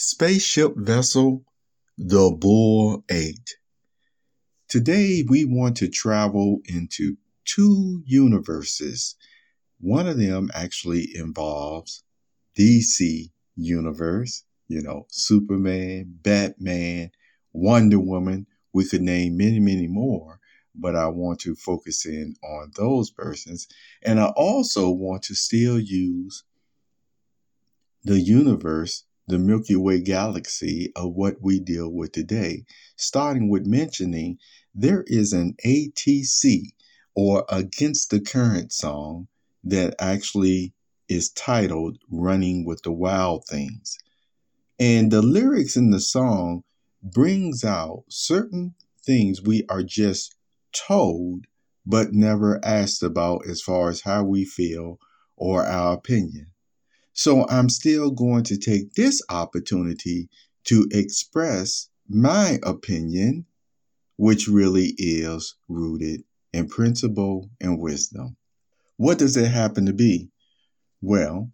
[0.00, 1.44] Spaceship Vessel
[1.98, 3.56] The Bull 8.
[4.68, 9.16] Today we want to travel into two universes.
[9.80, 12.04] One of them actually involves
[12.56, 17.10] DC universe, you know, Superman, Batman,
[17.52, 18.46] Wonder Woman.
[18.72, 20.38] We could name many, many more,
[20.76, 23.66] but I want to focus in on those persons.
[24.04, 26.44] And I also want to still use
[28.04, 32.64] the universe the Milky Way galaxy of what we deal with today,
[32.96, 34.38] starting with mentioning
[34.74, 36.72] there is an ATC
[37.14, 39.28] or Against the Current song
[39.62, 40.72] that actually
[41.08, 43.98] is titled Running with the Wild Things.
[44.80, 46.64] And the lyrics in the song
[47.02, 48.74] brings out certain
[49.04, 50.34] things we are just
[50.72, 51.46] told
[51.84, 54.98] but never asked about as far as how we feel
[55.36, 56.46] or our opinion.
[57.18, 60.28] So I'm still going to take this opportunity
[60.66, 63.44] to express my opinion,
[64.18, 68.36] which really is rooted in principle and wisdom.
[68.98, 70.30] What does it happen to be?
[71.00, 71.50] Well,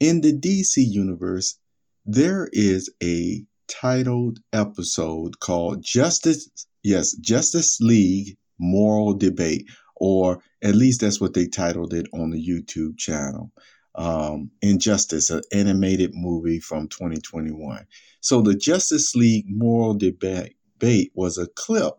[0.00, 1.58] in the DC universe,
[2.06, 6.48] there is a titled episode called Justice,
[6.82, 12.42] yes, Justice League Moral Debate, or at least that's what they titled it on the
[12.42, 13.52] YouTube channel
[13.94, 17.86] um, Injustice, an animated movie from 2021.
[18.20, 21.94] So the Justice League moral debate was a clip,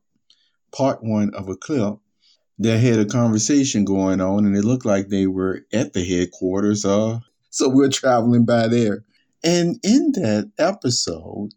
[0.72, 1.95] part one of a clip
[2.59, 6.85] that had a conversation going on, and it looked like they were at the headquarters.
[6.85, 7.19] Uh,
[7.50, 9.03] so we're traveling by there.
[9.44, 11.50] And in that episode,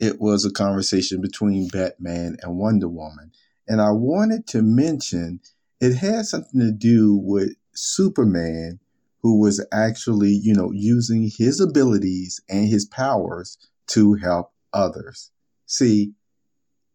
[0.00, 3.30] it was a conversation between Batman and Wonder Woman.
[3.68, 5.40] And I wanted to mention
[5.80, 8.80] it had something to do with Superman
[9.24, 15.30] who was actually, you know, using his abilities and his powers to help others.
[15.64, 16.12] See,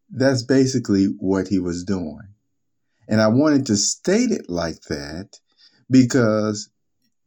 [0.08, 2.28] that's basically what he was doing.
[3.08, 5.40] And I wanted to state it like that
[5.90, 6.70] because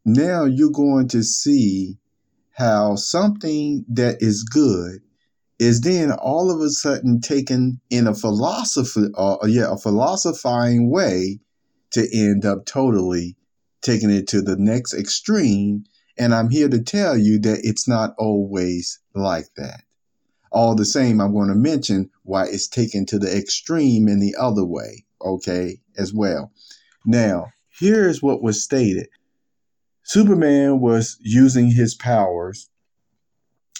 [0.05, 1.97] now you're going to see
[2.53, 5.01] how something that is good
[5.59, 11.41] is then all of a sudden taken in a philosophy, uh, yeah, a philosophizing way
[11.91, 13.35] to end up totally
[13.83, 15.83] taking it to the next extreme.
[16.17, 19.83] And I'm here to tell you that it's not always like that.
[20.51, 24.35] All the same, I'm going to mention why it's taken to the extreme in the
[24.39, 26.51] other way, okay, as well.
[27.05, 27.47] Now,
[27.79, 29.07] here's what was stated
[30.03, 32.69] Superman was using his powers,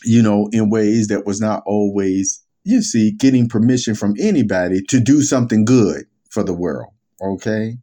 [0.03, 4.99] you know, in ways that was not always, you see, getting permission from anybody to
[4.99, 7.77] do something good for the world, okay?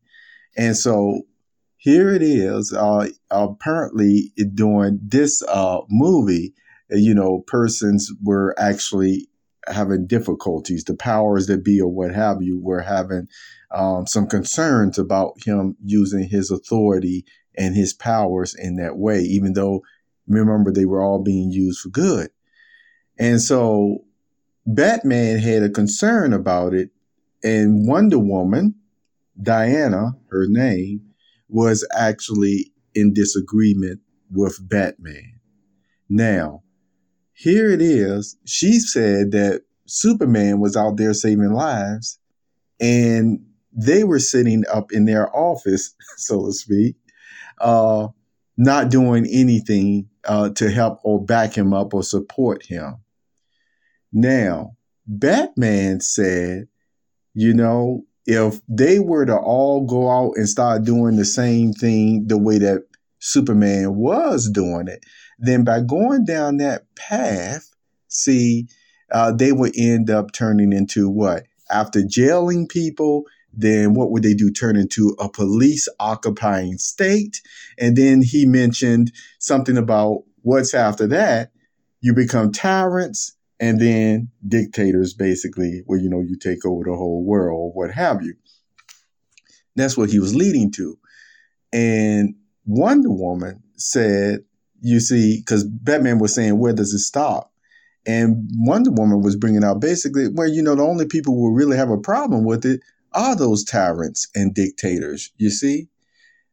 [0.56, 1.22] And so
[1.80, 2.74] here it is.
[2.74, 6.52] Uh, apparently, during this uh, movie,
[6.90, 9.28] you know, persons were actually
[9.66, 10.84] having difficulties.
[10.84, 13.28] The powers that be, or what have you, were having
[13.70, 17.24] um, some concerns about him using his authority
[17.56, 19.80] and his powers in that way, even though,
[20.28, 22.28] remember, they were all being used for good.
[23.18, 24.04] And so
[24.66, 26.90] Batman had a concern about it,
[27.42, 28.74] and Wonder Woman,
[29.40, 31.06] Diana, her name,
[31.50, 34.00] was actually in disagreement
[34.32, 35.40] with Batman.
[36.08, 36.62] Now,
[37.32, 38.36] here it is.
[38.44, 42.18] She said that Superman was out there saving lives
[42.80, 46.96] and they were sitting up in their office, so to speak,
[47.60, 48.08] uh,
[48.56, 52.96] not doing anything uh, to help or back him up or support him.
[54.12, 56.68] Now, Batman said,
[57.32, 62.26] you know, if they were to all go out and start doing the same thing
[62.26, 62.82] the way that
[63.18, 65.04] Superman was doing it,
[65.38, 67.70] then by going down that path,
[68.08, 68.68] see,
[69.10, 71.44] uh, they would end up turning into what?
[71.70, 74.50] After jailing people, then what would they do?
[74.50, 77.40] Turn into a police occupying state.
[77.78, 81.50] And then he mentioned something about what's after that.
[82.00, 87.24] You become tyrants and then dictators basically where you know you take over the whole
[87.24, 88.34] world what have you.
[89.76, 90.98] That's what he was leading to.
[91.72, 92.34] And
[92.66, 94.40] wonder woman said
[94.82, 97.52] you see because batman was saying where does it stop?
[98.06, 101.76] And wonder woman was bringing out basically where you know the only people who really
[101.76, 102.80] have a problem with it
[103.12, 105.88] are those tyrants and dictators you see?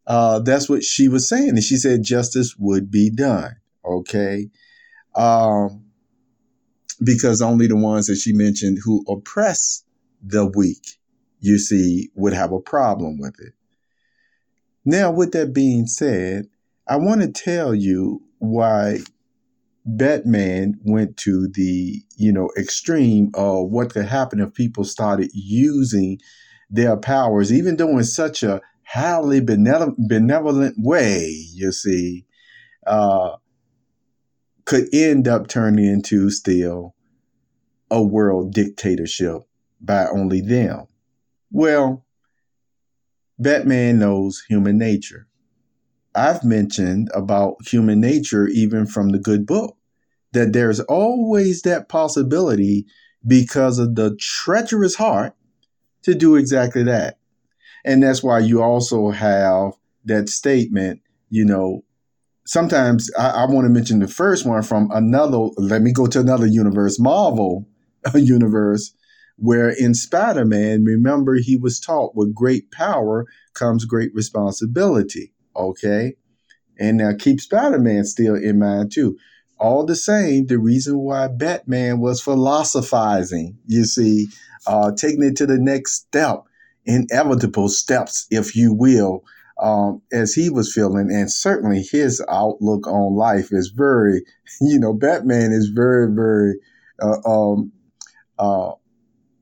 [0.06, 1.50] Uh, that's what she was saying.
[1.50, 3.58] And she said justice would be done
[3.88, 4.50] okay?
[5.16, 5.86] Um,
[7.08, 9.82] because only the ones that she mentioned who oppress
[10.22, 11.00] the weak,
[11.40, 13.54] you see, would have a problem with it.
[14.84, 16.50] Now, with that being said,
[16.86, 19.00] I want to tell you why
[19.86, 26.20] Batman went to the, you know, extreme of what could happen if people started using
[26.70, 32.26] their powers, even though in such a highly benevolent way, you see,
[32.86, 33.38] uh,
[34.66, 36.94] could end up turning into still
[37.90, 39.42] a world dictatorship
[39.82, 40.88] by only them.
[41.52, 42.06] Well,
[43.40, 45.28] Batman knows human nature.
[46.16, 49.78] I've mentioned about human nature even from the good book
[50.34, 52.86] that there's always that possibility
[53.26, 55.34] because of the treacherous heart
[56.04, 57.20] to do exactly that.
[57.86, 59.74] And that's why you also have
[60.06, 61.84] that statement, you know,
[62.46, 66.20] sometimes I, I want to mention the first one from another, let me go to
[66.20, 67.68] another universe, Marvel
[68.16, 68.94] universe,
[69.38, 75.34] where in Spider Man, remember, he was taught with great power comes great responsibility.
[75.56, 76.16] Okay.
[76.80, 79.18] And now keep Spider Man still in mind too.
[79.60, 84.28] All the same, the reason why Batman was philosophizing, you see,
[84.68, 86.44] uh, taking it to the next step,
[86.86, 89.24] inevitable steps, if you will,
[89.60, 91.10] um, as he was feeling.
[91.12, 94.22] And certainly his outlook on life is very,
[94.62, 96.56] you know, Batman is very, very,
[97.02, 97.72] uh, um,
[98.40, 98.72] uh,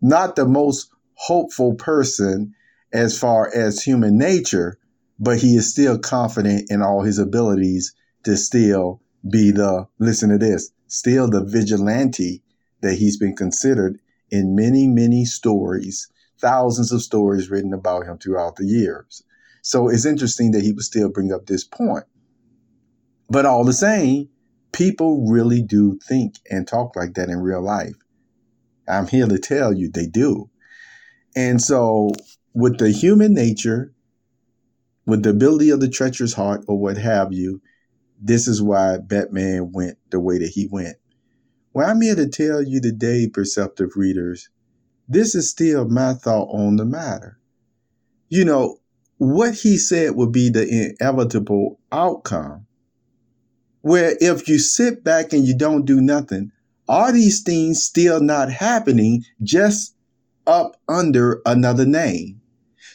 [0.02, 2.54] not the most hopeful person
[2.94, 4.78] as far as human nature,
[5.20, 7.94] but he is still confident in all his abilities
[8.24, 12.44] to still be the, listen to this, still the vigilante
[12.82, 14.00] that he's been considered
[14.30, 16.08] in many, many stories,
[16.40, 19.24] thousands of stories written about him throughout the years.
[19.62, 22.06] So it's interesting that he would still bring up this point.
[23.30, 24.30] But all the same,
[24.72, 27.96] people really do think and talk like that in real life.
[28.88, 30.50] I'm here to tell you they do.
[31.36, 32.12] And so,
[32.54, 33.94] with the human nature,
[35.06, 37.62] with the ability of the treacherous heart, or what have you,
[38.22, 40.98] this is why Batman went the way that he went.
[41.74, 44.50] Well, I'm here to tell you today, perceptive readers,
[45.08, 47.38] this is still my thought on the matter.
[48.30, 48.78] You know,
[49.18, 52.66] what he said would be the inevitable outcome,
[53.82, 56.52] where if you sit back and you don't do nothing,
[56.88, 59.96] are these things still not happening just
[60.46, 62.42] up under another name?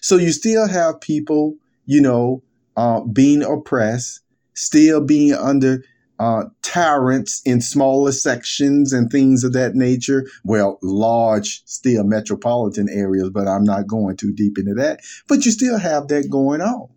[0.00, 1.56] So you still have people,
[1.86, 2.42] you know,
[2.76, 4.20] uh, being oppressed,
[4.54, 5.82] still being under
[6.20, 10.26] uh, tyrants in smaller sections and things of that nature.
[10.44, 15.00] Well, large, still metropolitan areas, but I'm not going too deep into that.
[15.28, 16.88] But you still have that going on.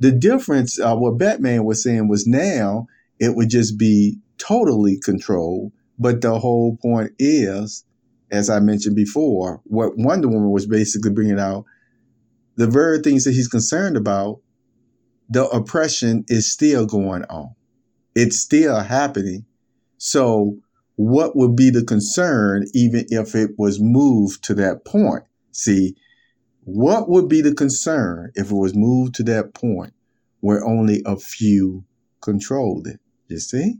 [0.00, 2.86] The difference, uh, what Batman was saying was now
[3.18, 5.72] it would just be totally controlled.
[5.98, 7.84] But the whole point is,
[8.30, 11.64] as I mentioned before, what Wonder Woman was basically bringing out,
[12.56, 14.40] the very things that he's concerned about,
[15.28, 17.54] the oppression is still going on
[18.18, 19.46] it's still happening.
[19.98, 20.58] So,
[20.96, 25.22] what would be the concern even if it was moved to that point?
[25.52, 25.94] See,
[26.64, 29.92] what would be the concern if it was moved to that point
[30.40, 31.84] where only a few
[32.20, 32.98] controlled it?
[33.28, 33.76] You see?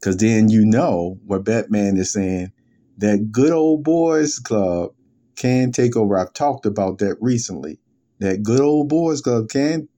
[0.00, 2.52] Because then you know what Batman is saying
[2.98, 4.92] that good old boys club
[5.36, 6.18] can take over.
[6.18, 7.78] I've talked about that recently.
[8.18, 9.88] That good old boys club can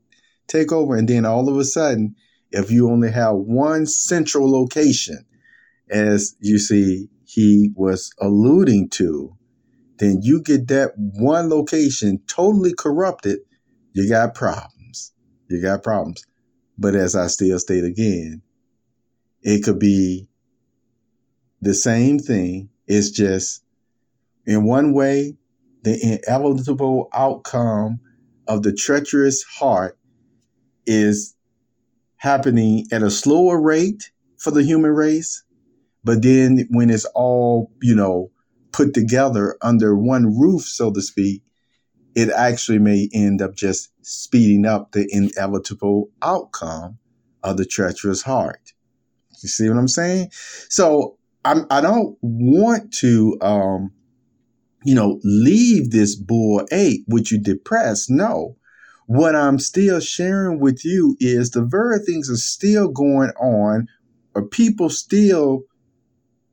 [0.49, 2.15] take over, and then all of a sudden,
[2.51, 5.25] if you only have one central location,
[5.91, 9.37] as you see he was alluding to,
[9.99, 13.39] then you get that one location totally corrupted,
[13.93, 15.13] you got problems.
[15.49, 16.25] You got problems.
[16.79, 18.43] But as I still state again,
[19.43, 20.29] it could be
[21.61, 22.71] the same thing.
[22.87, 23.63] It's just
[24.47, 25.37] in one way,
[25.83, 28.01] the inevitable outcome
[28.47, 29.99] of the treacherous heart
[30.87, 31.35] is
[32.17, 35.45] happening at a slower rate for the human race.
[36.05, 38.31] But then when it's all, you know,
[38.73, 41.43] put together under one roof, so to speak,
[42.15, 46.99] it actually may end up just speeding up the inevitable outcome
[47.43, 48.73] of the treacherous heart.
[49.43, 50.29] You see what I'm saying?
[50.69, 53.93] So I'm, I don't want to, um,
[54.85, 58.11] you know, leave this bull eight, which you depressed.
[58.11, 58.57] No,
[59.07, 63.89] what I'm still sharing with you is the very things are still going on,
[64.35, 65.65] or people still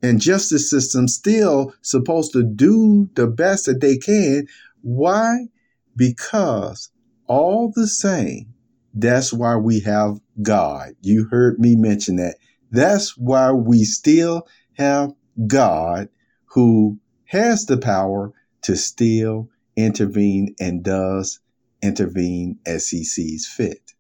[0.02, 4.48] and justice system still supposed to do the best that they can.
[4.82, 5.48] Why?
[5.96, 6.90] Because
[7.28, 8.54] all the same,
[8.94, 10.94] that's why we have God.
[11.02, 12.36] You heard me mention that.
[12.72, 14.48] That's why we still
[14.78, 15.14] have
[15.48, 16.10] God
[16.46, 18.32] who has the power
[18.64, 21.40] to still intervene and does
[21.82, 23.94] intervene as he sees fit.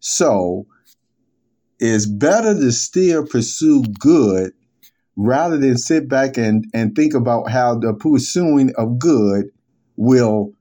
[0.00, 0.66] So,
[1.78, 4.52] it's better to still pursue good
[5.16, 9.46] rather than sit back and, and think about how the pursuing of good
[9.96, 10.52] will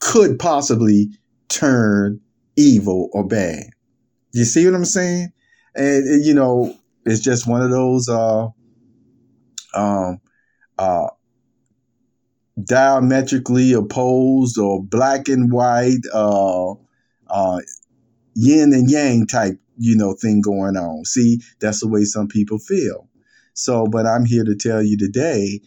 [0.00, 1.10] could possibly
[1.48, 2.20] turn
[2.56, 3.64] evil or bad.
[4.32, 5.32] You see what I'm saying?
[5.76, 8.48] And you know, it's just one of those uh
[9.74, 10.20] um
[10.78, 11.08] uh
[12.62, 16.72] diametrically opposed or black and white uh
[17.28, 17.60] uh
[18.34, 21.04] yin and yang type, you know, thing going on.
[21.04, 23.08] See, that's the way some people feel.
[23.54, 25.60] So, but I'm here to tell you today,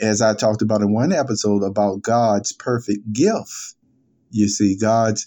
[0.00, 3.74] as I talked about in one episode about God's perfect gift.
[4.30, 5.26] You see, God's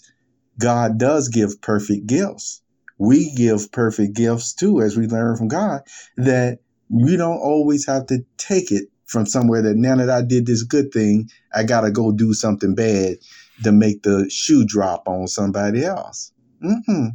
[0.58, 2.60] God does give perfect gifts.
[2.98, 5.82] We give perfect gifts too, as we learn from God,
[6.16, 6.58] that
[6.90, 10.62] we don't always have to take it from somewhere that now that I did this
[10.62, 13.16] good thing, I got to go do something bad
[13.64, 16.32] to make the shoe drop on somebody else.
[16.62, 17.10] Mm-mm.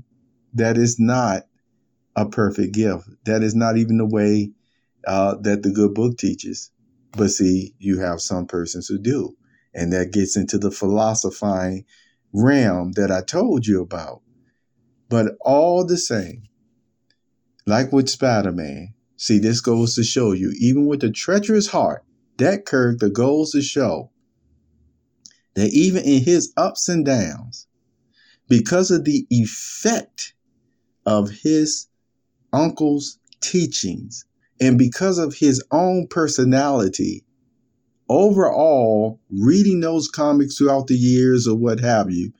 [0.54, 1.44] That is not
[2.16, 3.08] a perfect gift.
[3.26, 4.52] That is not even the way
[5.06, 6.72] uh, that the good book teaches.
[7.12, 9.36] But see, you have some persons who do.
[9.76, 11.86] And that gets into the philosophizing
[12.34, 14.22] realm that I told you about.
[15.14, 16.42] But all the same,
[17.68, 22.04] like with Spider Man, see, this goes to show you, even with the treacherous heart,
[22.38, 24.10] that character goes to show
[25.54, 27.68] that even in his ups and downs,
[28.50, 30.34] because of the effect
[31.06, 31.90] of his
[32.52, 34.26] uncle's teachings
[34.60, 37.24] and because of his own personality,
[38.10, 42.34] overall, reading those comics throughout the years or what have you,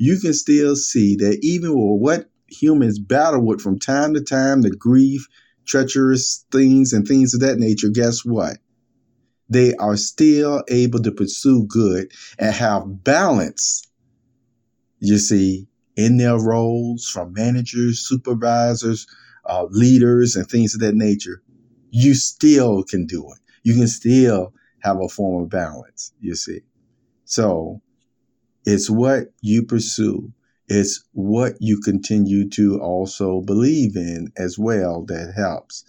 [0.00, 4.62] you can still see that even with what humans battle with from time to time,
[4.62, 5.28] the grief,
[5.66, 8.58] treacherous things, and things of that nature, guess what?
[9.48, 13.86] They are still able to pursue good and have balance
[15.00, 15.66] you see,
[15.96, 19.06] in their roles from managers, supervisors,
[19.46, 21.42] uh, leaders, and things of that nature,
[21.90, 23.38] you still can do it.
[23.62, 26.60] You can still have a form of balance, you see.
[27.24, 27.80] So
[28.64, 30.32] it's what you pursue,
[30.68, 35.84] it's what you continue to also believe in as well that helps.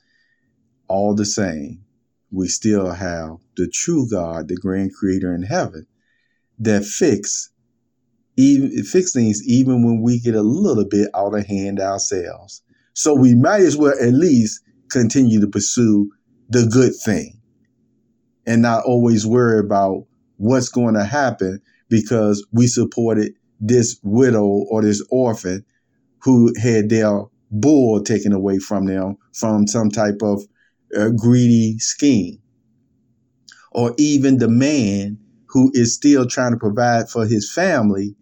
[0.87, 1.83] All the same,
[2.31, 5.85] we still have the true God, the grand creator in heaven,
[6.59, 7.49] that fix
[8.37, 12.63] even fix things even when we get a little bit out of hand ourselves.
[12.93, 16.11] So we might as well at least continue to pursue
[16.49, 17.39] the good thing
[18.45, 20.05] and not always worry about
[20.37, 21.61] what's going to happen
[21.91, 25.63] because we supported this widow or this orphan
[26.23, 30.41] who had their bull taken away from them from some type of
[30.97, 32.39] uh, greedy scheme.
[33.73, 35.19] Or even the man
[35.49, 38.15] who is still trying to provide for his family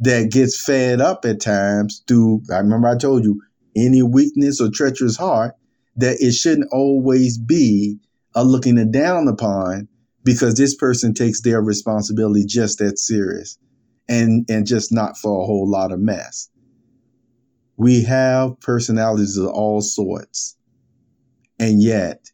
[0.00, 3.40] that gets fed up at times through, I remember I told you,
[3.76, 5.54] any weakness or treacherous heart,
[5.96, 7.98] that it shouldn't always be
[8.34, 9.88] a looking down upon
[10.24, 13.58] because this person takes their responsibility just that serious
[14.08, 16.48] and, and just not for a whole lot of mess.
[17.76, 20.56] We have personalities of all sorts,
[21.58, 22.30] and yet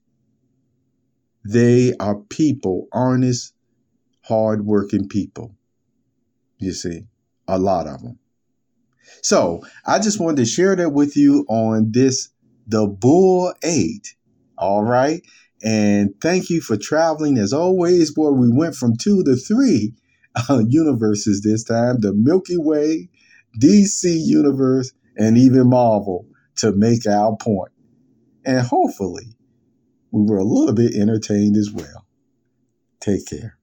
[1.45, 3.55] they are people, honest,
[4.23, 5.55] hardworking people.
[6.59, 7.05] You see
[7.47, 8.19] a lot of them.
[9.23, 12.29] So I just wanted to share that with you on this,
[12.67, 14.15] the Bull 8.
[14.59, 15.23] All right.
[15.63, 18.31] And thank you for traveling as always, boy.
[18.31, 19.95] We went from two to three
[20.49, 23.09] uh, universes this time the Milky Way,
[23.61, 27.73] DC Universe, and even Marvel to make our point.
[28.45, 29.35] And hopefully,
[30.11, 32.07] we were a little bit entertained as well.
[33.01, 33.59] Take care.